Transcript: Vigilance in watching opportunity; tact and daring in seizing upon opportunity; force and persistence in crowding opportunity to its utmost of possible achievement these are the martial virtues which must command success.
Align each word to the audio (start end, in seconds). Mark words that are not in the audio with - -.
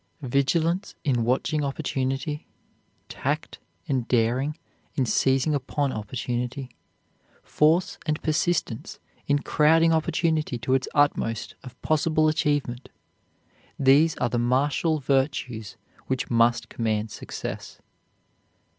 Vigilance 0.25 0.95
in 1.03 1.23
watching 1.23 1.63
opportunity; 1.63 2.47
tact 3.07 3.59
and 3.87 4.07
daring 4.07 4.57
in 4.95 5.05
seizing 5.05 5.53
upon 5.53 5.91
opportunity; 5.93 6.71
force 7.43 7.99
and 8.07 8.19
persistence 8.23 8.97
in 9.27 9.37
crowding 9.37 9.93
opportunity 9.93 10.57
to 10.57 10.73
its 10.73 10.87
utmost 10.95 11.53
of 11.63 11.79
possible 11.83 12.27
achievement 12.29 12.89
these 13.77 14.17
are 14.17 14.29
the 14.29 14.39
martial 14.39 14.97
virtues 14.99 15.77
which 16.07 16.31
must 16.31 16.67
command 16.67 17.11
success. 17.11 17.79